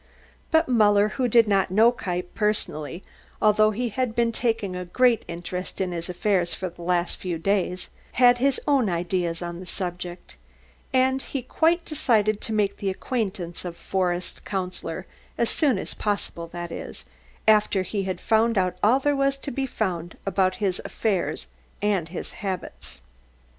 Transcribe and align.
But 0.49 0.67
Muller, 0.67 1.09
who 1.09 1.27
did 1.27 1.47
not 1.47 1.69
know 1.69 1.91
Kniepp 1.91 2.33
personally 2.33 3.03
although 3.39 3.69
he 3.69 3.89
had 3.89 4.15
been 4.15 4.31
taking 4.31 4.75
a 4.75 4.83
great 4.83 5.23
interest 5.27 5.79
in 5.79 5.91
his 5.91 6.09
affairs 6.09 6.55
for 6.55 6.69
the 6.69 6.81
last 6.81 7.17
few 7.17 7.37
days, 7.37 7.89
had 8.13 8.39
his 8.39 8.59
own 8.67 8.89
ideas 8.89 9.43
on 9.43 9.59
the 9.59 9.67
subject, 9.67 10.37
and 10.91 11.21
he 11.21 11.47
decided 11.85 12.41
to 12.41 12.51
make 12.51 12.77
the 12.77 12.89
acquaintance 12.89 13.63
of 13.63 13.75
the 13.75 13.79
Forest 13.81 14.43
Councillor 14.43 15.05
as 15.37 15.51
soon 15.51 15.77
as 15.77 15.93
possible 15.93 16.47
that 16.47 16.71
is, 16.71 17.05
after 17.47 17.83
he 17.83 18.01
had 18.05 18.19
found 18.19 18.57
out 18.57 18.77
all 18.81 18.99
there 18.99 19.15
was 19.15 19.37
to 19.37 19.51
be 19.51 19.67
found 19.67 20.15
out 20.15 20.19
about 20.25 20.55
his 20.55 20.81
affairs 20.83 21.45
and 21.79 22.09
his 22.09 22.31
habits. 22.41 23.01